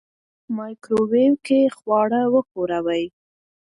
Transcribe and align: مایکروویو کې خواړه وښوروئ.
مایکروویو 0.57 1.33
کې 1.45 1.59
خواړه 1.77 2.21
وښوروئ. 2.33 3.05